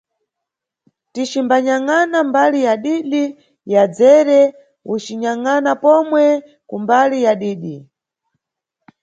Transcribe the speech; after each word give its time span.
Ticimbanyangʼana 1.13 2.17
mbali 2.29 2.59
ya 2.67 2.73
didi, 2.83 3.23
ya 3.73 3.83
dzere 3.93 4.41
ucinyangʼana 4.93 5.71
pomwe 5.83 6.25
kumbali 6.69 7.17
ya 7.25 7.33
didi. 7.41 7.75